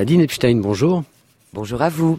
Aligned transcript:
Nadine 0.00 0.22
Epstein, 0.22 0.62
bonjour. 0.62 1.04
Bonjour 1.52 1.82
à 1.82 1.90
vous. 1.90 2.18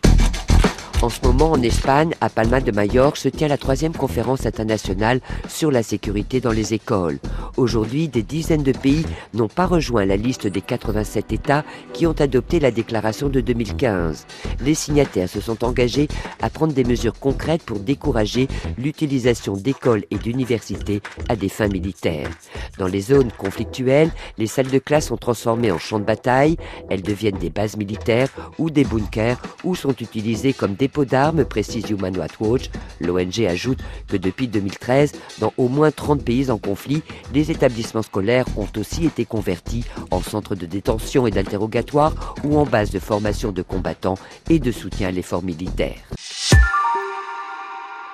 En 1.02 1.10
ce 1.10 1.22
moment, 1.24 1.52
en 1.52 1.62
Espagne, 1.64 2.14
à 2.22 2.30
Palma 2.30 2.62
de 2.62 2.72
Majorque, 2.72 3.18
se 3.18 3.28
tient 3.28 3.48
la 3.48 3.58
troisième 3.58 3.92
conférence 3.92 4.46
internationale 4.46 5.20
sur 5.50 5.72
la 5.72 5.82
sécurité 5.82 6.40
dans 6.42 6.52
les 6.52 6.76
écoles. 6.76 7.18
Aujourd'hui, 7.58 8.08
des 8.08 8.22
dizaines 8.22 8.62
de 8.62 8.72
pays 8.72 9.04
n'ont 9.34 9.48
pas 9.48 9.66
rejoint 9.66 10.06
la 10.06 10.16
liste 10.16 10.46
des 10.46 10.62
87 10.62 11.34
États 11.34 11.66
qui 11.94 12.06
ont 12.06 12.14
adopté 12.20 12.60
la 12.60 12.70
déclaration 12.70 13.30
de 13.30 13.42
2015. 13.42 14.28
Les 14.64 14.76
signataires 14.76 15.28
se 15.28 15.42
sont 15.42 15.64
engagés 15.64 16.08
à 16.40 16.52
prendre 16.52 16.74
des 16.74 16.84
mesures 16.84 17.20
concrètes 17.20 17.64
pour 17.64 17.80
décourager 17.80 18.48
l'utilisation 18.78 19.54
d'écoles 19.58 20.04
et 20.12 20.18
d'universités 20.18 21.02
à 21.30 21.36
des 21.36 21.50
fins 21.50 21.68
militaires. 21.68 22.30
Dans 22.78 22.88
les 22.88 23.02
zones 23.02 23.32
conflictuelles, 23.32 24.12
les 24.38 24.48
salles 24.48 24.70
de 24.70 24.78
classe 24.78 25.08
sont 25.08 25.18
transformées 25.18 25.72
en 25.72 25.80
champs 25.80 26.00
de 26.00 26.06
bataille, 26.06 26.58
elles 26.92 27.02
deviennent 27.02 27.40
des 27.40 27.50
bases 27.50 27.76
militaires 27.76 28.30
ou 28.60 28.70
des 28.70 28.84
bunkers 28.84 29.42
ou 29.64 29.74
sont 29.76 29.96
utilisées 30.00 30.54
comme 30.54 30.76
des 30.76 30.91
d'armes, 31.00 31.46
précise 31.46 31.90
Human 31.90 32.16
Watch. 32.18 32.70
L'ONG 33.00 33.46
ajoute 33.48 33.80
que 34.08 34.18
depuis 34.18 34.48
2013, 34.48 35.14
dans 35.40 35.54
au 35.58 35.68
moins 35.68 35.92
30 35.92 36.24
pays 36.24 36.52
en 36.52 36.58
conflit, 36.58 37.02
les 37.34 37.52
établissements 37.52 38.02
scolaires 38.02 38.46
ont 38.58 38.68
aussi 38.78 39.06
été 39.06 39.26
convertis 39.26 39.86
en 40.12 40.22
centres 40.22 40.56
de 40.56 40.66
détention 40.66 41.26
et 41.28 41.32
d'interrogatoire 41.32 42.36
ou 42.44 42.58
en 42.58 42.66
base 42.66 42.92
de 42.92 43.00
formation 43.00 43.52
de 43.52 43.62
combattants 43.62 44.18
et 44.50 44.60
de 44.60 44.72
soutien 44.72 45.08
à 45.08 45.12
l'effort 45.12 45.44
militaire. 45.44 45.96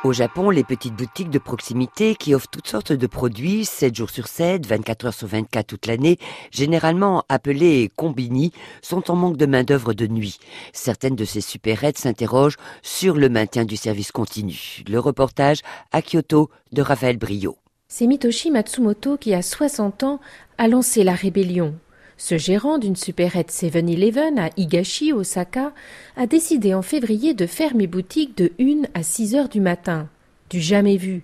Au 0.03 0.13
Japon, 0.13 0.51
les 0.51 0.63
petites 0.63 0.93
boutiques 0.93 1.31
de 1.31 1.39
proximité 1.39 2.13
qui 2.13 2.35
offrent 2.35 2.49
toutes 2.51 2.67
sortes 2.67 2.93
de 2.93 3.07
produits 3.07 3.65
7 3.65 3.95
jours 3.95 4.11
sur 4.11 4.27
7, 4.27 4.63
24 4.67 5.05
heures 5.07 5.13
sur 5.13 5.27
24 5.27 5.65
toute 5.65 5.87
l'année, 5.87 6.19
généralement 6.51 7.23
appelées 7.29 7.89
combini, 7.95 8.51
sont 8.83 9.09
en 9.09 9.15
manque 9.15 9.37
de 9.37 9.47
main-d'œuvre 9.47 9.93
de 9.93 10.05
nuit. 10.05 10.39
Certaines 10.71 11.15
de 11.15 11.25
ces 11.25 11.41
supérettes 11.41 11.97
s'interrogent 11.97 12.57
sur 12.83 13.15
le 13.15 13.27
maintien 13.27 13.65
du 13.65 13.75
service 13.75 14.11
continu. 14.11 14.83
Le 14.87 14.99
reportage 14.99 15.61
à 15.91 16.03
Kyoto 16.03 16.51
de 16.71 16.83
Raphaël 16.83 17.17
Brio. 17.17 17.57
C'est 17.87 18.05
Mitoshi 18.05 18.51
Matsumoto 18.51 19.17
qui, 19.17 19.33
a 19.33 19.41
60 19.41 20.03
ans, 20.03 20.19
a 20.59 20.67
lancé 20.67 21.03
la 21.03 21.13
rébellion. 21.13 21.73
Ce 22.17 22.37
gérant 22.39 22.79
d'une 22.79 22.95
supérette 22.95 23.51
7-Eleven 23.51 24.39
à 24.39 24.49
Higashi, 24.57 25.13
Osaka, 25.13 25.71
a 26.15 26.25
décidé 26.25 26.73
en 26.73 26.81
février 26.81 27.35
de 27.35 27.45
fermer 27.45 27.85
boutique 27.85 28.35
de 28.35 28.51
1 28.59 28.87
à 28.95 29.03
6 29.03 29.35
heures 29.35 29.49
du 29.49 29.61
matin. 29.61 30.09
Du 30.49 30.59
jamais 30.59 30.97
vu. 30.97 31.21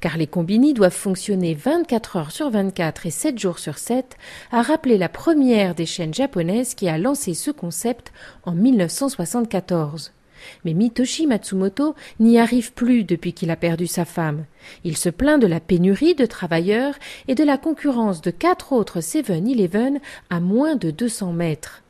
Car 0.00 0.16
les 0.16 0.28
combini 0.28 0.72
doivent 0.72 0.92
fonctionner 0.92 1.54
24 1.54 2.16
heures 2.16 2.30
sur 2.30 2.48
24 2.48 3.06
et 3.06 3.10
7 3.10 3.38
jours 3.38 3.58
sur 3.58 3.76
7, 3.76 4.16
a 4.52 4.62
rappelé 4.62 4.98
la 4.98 5.08
première 5.08 5.74
des 5.74 5.84
chaînes 5.84 6.14
japonaises 6.14 6.74
qui 6.74 6.88
a 6.88 6.96
lancé 6.96 7.34
ce 7.34 7.50
concept 7.50 8.12
en 8.44 8.52
1974. 8.52 10.12
Mais 10.64 10.74
Mitoshi 10.74 11.26
Matsumoto 11.26 11.94
n'y 12.20 12.38
arrive 12.38 12.72
plus 12.72 13.04
depuis 13.04 13.32
qu'il 13.32 13.50
a 13.50 13.56
perdu 13.56 13.86
sa 13.86 14.04
femme. 14.04 14.44
Il 14.84 14.96
se 14.96 15.08
plaint 15.08 15.40
de 15.40 15.46
la 15.46 15.60
pénurie 15.60 16.14
de 16.14 16.26
travailleurs 16.26 16.94
et 17.28 17.34
de 17.34 17.44
la 17.44 17.58
concurrence 17.58 18.20
de 18.20 18.30
quatre 18.30 18.72
autres 18.72 19.00
7-Eleven 19.00 20.00
à 20.30 20.40
moins 20.40 20.76
de 20.76 20.90
200 20.90 21.32
mètres. 21.32 21.82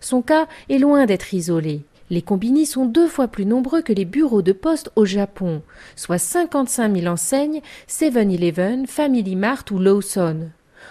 Son 0.00 0.22
cas 0.22 0.46
est 0.68 0.78
loin 0.78 1.06
d'être 1.06 1.34
isolé. 1.34 1.82
Les 2.10 2.22
combini 2.22 2.66
sont 2.66 2.86
deux 2.86 3.06
fois 3.06 3.28
plus 3.28 3.46
nombreux 3.46 3.82
que 3.82 3.92
les 3.92 4.04
bureaux 4.04 4.42
de 4.42 4.52
poste 4.52 4.90
au 4.96 5.04
Japon, 5.04 5.62
soit 5.94 6.18
55 6.18 6.96
000 6.96 7.06
enseignes 7.06 7.62
7-Eleven, 7.88 8.86
Family 8.88 9.36
Mart 9.36 9.64
ou 9.70 9.78
Lawson. 9.78 10.50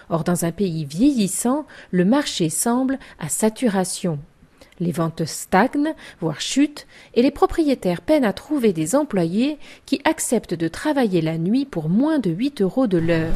Or, 0.10 0.24
dans 0.24 0.46
un 0.46 0.52
pays 0.52 0.86
vieillissant, 0.86 1.66
le 1.92 2.06
marché 2.06 2.50
semble 2.50 2.98
à 3.20 3.28
saturation. 3.28 4.20
Les 4.80 4.92
ventes 4.92 5.26
stagnent, 5.26 5.94
voire 6.22 6.40
chutent, 6.40 6.88
et 7.14 7.22
les 7.22 7.32
propriétaires 7.32 8.02
peinent 8.02 8.24
à 8.24 8.34
trouver 8.34 8.72
des 8.72 8.96
employés 8.96 9.58
qui 9.86 10.02
acceptent 10.06 10.54
de 10.54 10.68
travailler 10.68 11.22
la 11.22 11.38
nuit 11.38 11.66
pour 11.66 11.90
moins 11.90 12.20
de 12.20 12.30
8 12.30 12.62
euros 12.62 12.88
de 12.88 12.98
l'heure. 12.98 13.34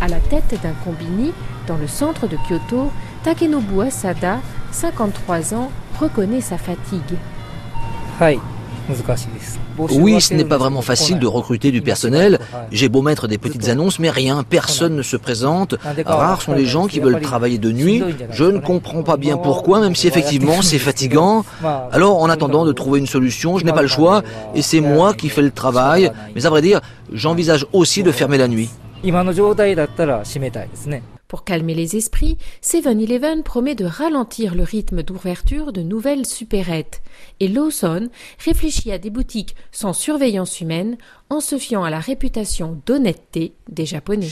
À 0.00 0.08
la 0.08 0.20
tête 0.20 0.60
d'un 0.62 0.74
combini, 0.84 1.32
dans 1.66 1.78
le 1.78 1.86
centre 1.86 2.26
de 2.26 2.36
Kyoto, 2.46 2.90
Takenobu 3.22 3.80
Asada, 3.80 4.40
53 4.70 5.54
ans, 5.54 5.70
reconnaît 5.98 6.42
sa 6.42 6.58
fatigue. 6.58 7.16
Oui, 9.78 10.20
ce 10.20 10.34
n'est 10.34 10.44
pas 10.44 10.58
vraiment 10.58 10.82
facile 10.82 11.18
de 11.18 11.26
recruter 11.26 11.70
du 11.70 11.82
personnel. 11.82 12.38
J'ai 12.70 12.88
beau 12.88 13.02
mettre 13.02 13.28
des 13.28 13.38
petites 13.38 13.68
annonces, 13.68 13.98
mais 13.98 14.10
rien, 14.10 14.42
personne 14.42 14.96
ne 14.96 15.02
se 15.02 15.16
présente. 15.16 15.74
Rares 16.04 16.42
sont 16.42 16.54
les 16.54 16.66
gens 16.66 16.86
qui 16.86 17.00
veulent 17.00 17.20
travailler 17.20 17.58
de 17.58 17.72
nuit. 17.72 18.02
Je 18.30 18.44
ne 18.44 18.58
comprends 18.58 19.02
pas 19.02 19.16
bien 19.16 19.36
pourquoi, 19.36 19.80
même 19.80 19.94
si 19.94 20.06
effectivement 20.08 20.62
c'est 20.62 20.78
fatigant. 20.78 21.44
Alors, 21.92 22.20
en 22.20 22.28
attendant 22.28 22.64
de 22.64 22.72
trouver 22.72 22.98
une 23.00 23.06
solution, 23.06 23.58
je 23.58 23.64
n'ai 23.64 23.72
pas 23.72 23.82
le 23.82 23.88
choix, 23.88 24.22
et 24.54 24.62
c'est 24.62 24.80
moi 24.80 25.14
qui 25.14 25.28
fais 25.28 25.42
le 25.42 25.50
travail. 25.50 26.10
Mais 26.34 26.46
à 26.46 26.50
vrai 26.50 26.62
dire, 26.62 26.80
j'envisage 27.12 27.66
aussi 27.72 28.02
de 28.02 28.12
fermer 28.12 28.38
la 28.38 28.48
nuit. 28.48 28.70
Pour 31.34 31.42
calmer 31.42 31.74
les 31.74 31.96
esprits, 31.96 32.38
7-Eleven 32.62 33.42
promet 33.42 33.74
de 33.74 33.84
ralentir 33.84 34.54
le 34.54 34.62
rythme 34.62 35.02
d'ouverture 35.02 35.72
de 35.72 35.82
nouvelles 35.82 36.26
supérettes 36.26 37.02
et 37.40 37.48
Lawson 37.48 38.08
réfléchit 38.38 38.92
à 38.92 38.98
des 38.98 39.10
boutiques 39.10 39.56
sans 39.72 39.94
surveillance 39.94 40.60
humaine 40.60 40.96
en 41.30 41.40
se 41.40 41.58
fiant 41.58 41.82
à 41.82 41.90
la 41.90 41.98
réputation 41.98 42.80
d'honnêteté 42.86 43.56
des 43.68 43.84
Japonais. 43.84 44.30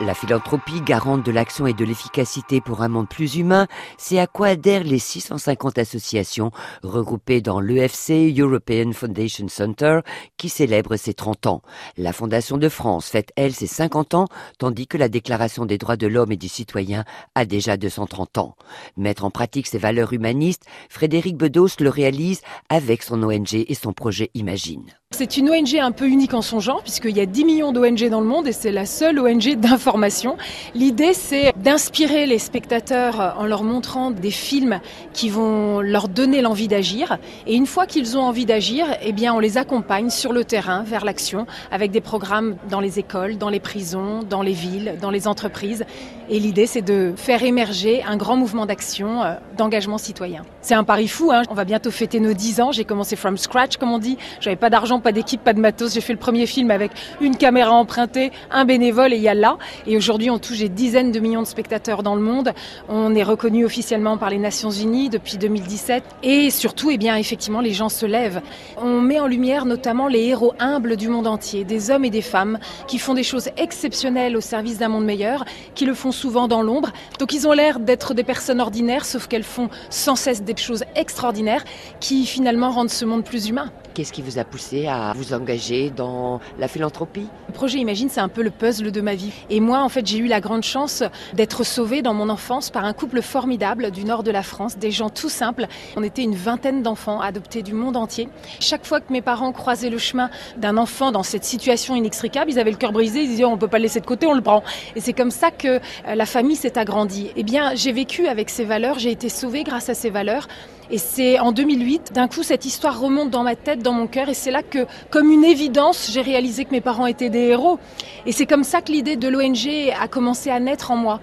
La 0.00 0.14
philanthropie, 0.14 0.80
garante 0.80 1.26
de 1.26 1.32
l'action 1.32 1.66
et 1.66 1.72
de 1.72 1.84
l'efficacité 1.84 2.60
pour 2.60 2.82
un 2.82 2.88
monde 2.88 3.08
plus 3.08 3.34
humain, 3.34 3.66
c'est 3.96 4.20
à 4.20 4.28
quoi 4.28 4.48
adhèrent 4.48 4.84
les 4.84 5.00
650 5.00 5.76
associations 5.76 6.52
regroupées 6.84 7.40
dans 7.40 7.58
l'EFC, 7.58 8.32
European 8.38 8.92
Foundation 8.92 9.48
Center, 9.48 10.00
qui 10.36 10.50
célèbre 10.50 10.94
ses 10.94 11.14
30 11.14 11.48
ans. 11.48 11.62
La 11.96 12.12
Fondation 12.12 12.58
de 12.58 12.68
France 12.68 13.08
fête, 13.08 13.32
elle, 13.34 13.52
ses 13.52 13.66
50 13.66 14.14
ans, 14.14 14.28
tandis 14.58 14.86
que 14.86 14.98
la 14.98 15.08
Déclaration 15.08 15.66
des 15.66 15.78
droits 15.78 15.96
de 15.96 16.06
l'homme 16.06 16.30
et 16.30 16.36
du 16.36 16.48
citoyen 16.48 17.04
a 17.34 17.44
déjà 17.44 17.76
230 17.76 18.38
ans. 18.38 18.54
Mettre 18.96 19.24
en 19.24 19.32
pratique 19.32 19.66
ces 19.66 19.78
valeurs 19.78 20.12
humanistes, 20.12 20.64
Frédéric 20.88 21.36
Bedos 21.36 21.80
le 21.80 21.90
réalise 21.90 22.42
avec 22.68 23.02
son 23.02 23.20
ONG 23.24 23.52
et 23.52 23.74
son 23.74 23.92
projet 23.92 24.30
Imagine. 24.34 24.97
C'est 25.10 25.38
une 25.38 25.48
ONG 25.48 25.74
un 25.80 25.90
peu 25.90 26.06
unique 26.06 26.34
en 26.34 26.42
son 26.42 26.60
genre, 26.60 26.82
puisqu'il 26.82 27.16
y 27.16 27.20
a 27.20 27.26
10 27.26 27.46
millions 27.46 27.72
d'ONG 27.72 28.10
dans 28.10 28.20
le 28.20 28.26
monde 28.26 28.46
et 28.46 28.52
c'est 28.52 28.70
la 28.70 28.84
seule 28.84 29.18
ONG 29.18 29.56
d'information. 29.56 30.36
L'idée, 30.74 31.14
c'est 31.14 31.54
d'inspirer 31.56 32.26
les 32.26 32.38
spectateurs 32.38 33.34
en 33.38 33.46
leur 33.46 33.64
montrant 33.64 34.10
des 34.10 34.30
films 34.30 34.80
qui 35.14 35.30
vont 35.30 35.80
leur 35.80 36.08
donner 36.08 36.42
l'envie 36.42 36.68
d'agir. 36.68 37.16
Et 37.46 37.56
une 37.56 37.66
fois 37.66 37.86
qu'ils 37.86 38.18
ont 38.18 38.22
envie 38.22 38.44
d'agir, 38.44 38.86
eh 39.00 39.12
bien, 39.12 39.32
on 39.32 39.38
les 39.38 39.56
accompagne 39.56 40.10
sur 40.10 40.34
le 40.34 40.44
terrain 40.44 40.82
vers 40.82 41.06
l'action 41.06 41.46
avec 41.70 41.90
des 41.90 42.02
programmes 42.02 42.56
dans 42.68 42.80
les 42.80 42.98
écoles, 42.98 43.38
dans 43.38 43.48
les 43.48 43.60
prisons, 43.60 44.22
dans 44.22 44.42
les 44.42 44.52
villes, 44.52 44.98
dans 45.00 45.10
les 45.10 45.26
entreprises. 45.26 45.86
Et 46.30 46.38
l'idée, 46.38 46.66
c'est 46.66 46.82
de 46.82 47.14
faire 47.16 47.42
émerger 47.42 48.02
un 48.02 48.18
grand 48.18 48.36
mouvement 48.36 48.66
d'action, 48.66 49.22
euh, 49.22 49.34
d'engagement 49.56 49.96
citoyen. 49.96 50.44
C'est 50.60 50.74
un 50.74 50.84
pari 50.84 51.08
fou, 51.08 51.32
hein. 51.32 51.44
on 51.48 51.54
va 51.54 51.64
bientôt 51.64 51.90
fêter 51.90 52.20
nos 52.20 52.34
10 52.34 52.60
ans. 52.60 52.70
J'ai 52.70 52.84
commencé 52.84 53.16
from 53.16 53.38
scratch, 53.38 53.78
comme 53.78 53.90
on 53.90 53.98
dit. 53.98 54.18
J'avais 54.40 54.56
pas 54.56 54.68
d'argent, 54.68 54.97
pas 55.00 55.12
d'équipe, 55.12 55.42
pas 55.42 55.52
de 55.52 55.60
matos. 55.60 55.94
J'ai 55.94 56.00
fait 56.00 56.12
le 56.12 56.18
premier 56.18 56.46
film 56.46 56.70
avec 56.70 56.92
une 57.20 57.36
caméra 57.36 57.72
empruntée, 57.72 58.32
un 58.50 58.64
bénévole 58.64 59.12
et 59.12 59.16
il 59.16 59.22
y 59.22 59.28
a 59.28 59.34
là. 59.34 59.58
Et 59.86 59.96
aujourd'hui, 59.96 60.30
on 60.30 60.38
touche 60.38 60.58
des 60.58 60.68
dizaines 60.68 61.12
de 61.12 61.20
millions 61.20 61.42
de 61.42 61.46
spectateurs 61.46 62.02
dans 62.02 62.14
le 62.14 62.22
monde. 62.22 62.52
On 62.88 63.14
est 63.14 63.22
reconnu 63.22 63.64
officiellement 63.64 64.18
par 64.18 64.30
les 64.30 64.38
Nations 64.38 64.70
Unies 64.70 65.08
depuis 65.08 65.38
2017. 65.38 66.02
Et 66.22 66.50
surtout, 66.50 66.90
eh 66.90 66.98
bien, 66.98 67.16
effectivement, 67.16 67.60
les 67.60 67.72
gens 67.72 67.88
se 67.88 68.06
lèvent. 68.06 68.40
On 68.76 69.00
met 69.00 69.20
en 69.20 69.26
lumière 69.26 69.64
notamment 69.64 70.08
les 70.08 70.24
héros 70.24 70.54
humbles 70.58 70.96
du 70.96 71.08
monde 71.08 71.26
entier, 71.26 71.64
des 71.64 71.90
hommes 71.90 72.04
et 72.04 72.10
des 72.10 72.22
femmes 72.22 72.58
qui 72.86 72.98
font 72.98 73.14
des 73.14 73.22
choses 73.22 73.50
exceptionnelles 73.56 74.36
au 74.36 74.40
service 74.40 74.78
d'un 74.78 74.88
monde 74.88 75.04
meilleur, 75.04 75.44
qui 75.74 75.84
le 75.84 75.94
font 75.94 76.12
souvent 76.12 76.48
dans 76.48 76.62
l'ombre. 76.62 76.90
Donc 77.18 77.32
ils 77.32 77.46
ont 77.46 77.52
l'air 77.52 77.80
d'être 77.80 78.14
des 78.14 78.24
personnes 78.24 78.60
ordinaires, 78.60 79.04
sauf 79.04 79.26
qu'elles 79.26 79.42
font 79.42 79.68
sans 79.90 80.16
cesse 80.16 80.42
des 80.42 80.56
choses 80.56 80.84
extraordinaires 80.96 81.64
qui 82.00 82.26
finalement 82.26 82.70
rendent 82.70 82.90
ce 82.90 83.04
monde 83.04 83.24
plus 83.24 83.48
humain. 83.48 83.70
Qu'est-ce 83.94 84.12
qui 84.12 84.22
vous 84.22 84.38
a 84.38 84.44
poussé 84.44 84.86
à 84.88 85.12
vous 85.14 85.32
engager 85.32 85.90
dans 85.90 86.40
la 86.58 86.68
philanthropie? 86.68 87.26
Le 87.48 87.54
projet 87.54 87.78
Imagine, 87.78 88.08
c'est 88.08 88.20
un 88.20 88.28
peu 88.28 88.42
le 88.42 88.50
puzzle 88.50 88.90
de 88.90 89.00
ma 89.00 89.14
vie. 89.14 89.32
Et 89.50 89.60
moi, 89.60 89.80
en 89.82 89.88
fait, 89.88 90.06
j'ai 90.06 90.18
eu 90.18 90.26
la 90.26 90.40
grande 90.40 90.62
chance 90.62 91.02
d'être 91.34 91.64
sauvée 91.64 92.02
dans 92.02 92.14
mon 92.14 92.28
enfance 92.28 92.70
par 92.70 92.84
un 92.84 92.92
couple 92.92 93.22
formidable 93.22 93.90
du 93.90 94.04
nord 94.04 94.22
de 94.22 94.30
la 94.30 94.42
France, 94.42 94.78
des 94.78 94.90
gens 94.90 95.10
tout 95.10 95.28
simples. 95.28 95.66
On 95.96 96.02
était 96.02 96.22
une 96.22 96.34
vingtaine 96.34 96.82
d'enfants 96.82 97.20
adoptés 97.20 97.62
du 97.62 97.74
monde 97.74 97.96
entier. 97.96 98.28
Chaque 98.60 98.84
fois 98.84 99.00
que 99.00 99.12
mes 99.12 99.22
parents 99.22 99.52
croisaient 99.52 99.90
le 99.90 99.98
chemin 99.98 100.30
d'un 100.56 100.76
enfant 100.76 101.12
dans 101.12 101.22
cette 101.22 101.44
situation 101.44 101.94
inextricable, 101.94 102.50
ils 102.50 102.58
avaient 102.58 102.70
le 102.70 102.76
cœur 102.76 102.92
brisé, 102.92 103.22
ils 103.22 103.28
disaient 103.28 103.44
on 103.44 103.58
peut 103.58 103.68
pas 103.68 103.78
le 103.78 103.84
laisser 103.84 104.00
de 104.00 104.06
côté, 104.06 104.26
on 104.26 104.34
le 104.34 104.42
prend. 104.42 104.62
Et 104.96 105.00
c'est 105.00 105.12
comme 105.12 105.30
ça 105.30 105.50
que 105.50 105.68
euh, 105.68 106.14
la 106.14 106.26
famille 106.26 106.56
s'est 106.56 106.78
agrandie. 106.78 107.30
Eh 107.36 107.42
bien, 107.42 107.74
j'ai 107.74 107.92
vécu 107.92 108.26
avec 108.26 108.50
ces 108.50 108.64
valeurs, 108.64 108.98
j'ai 108.98 109.10
été 109.10 109.28
sauvée 109.28 109.64
grâce 109.64 109.88
à 109.88 109.94
ces 109.94 110.10
valeurs. 110.10 110.48
Et 110.90 110.96
c'est 110.96 111.38
en 111.38 111.52
2008, 111.52 112.12
d'un 112.14 112.28
coup, 112.28 112.42
cette 112.42 112.64
histoire 112.64 112.98
remonte 112.98 113.28
dans 113.30 113.42
ma 113.42 113.56
tête, 113.56 113.82
dans 113.82 113.92
mon 113.92 114.06
cœur, 114.06 114.30
et 114.30 114.34
c'est 114.34 114.50
là 114.50 114.62
que, 114.62 114.86
comme 115.10 115.30
une 115.30 115.44
évidence, 115.44 116.10
j'ai 116.10 116.22
réalisé 116.22 116.64
que 116.64 116.70
mes 116.70 116.80
parents 116.80 117.06
étaient 117.06 117.28
des 117.28 117.48
héros. 117.48 117.78
Et 118.24 118.32
c'est 118.32 118.46
comme 118.46 118.64
ça 118.64 118.80
que 118.80 118.90
l'idée 118.90 119.16
de 119.16 119.28
l'ONG 119.28 119.68
a 120.00 120.08
commencé 120.08 120.50
à 120.50 120.58
naître 120.60 120.90
en 120.90 120.96
moi. 120.96 121.20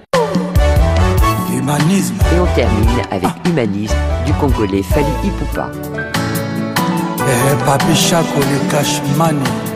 Humanisme. 1.51 2.15
Et 2.35 2.39
on 2.39 2.55
termine 2.55 3.01
avec 3.09 3.29
Humanisme 3.47 3.95
du 4.27 4.33
Congolais 4.33 4.83
Fali 4.83 5.07
Ipupa. 5.23 5.71
Eh, 7.17 7.65
Papi 7.65 7.95
Chaco, 7.95 8.39
le 8.39 8.69
cash 8.69 9.01
money. 9.17 9.74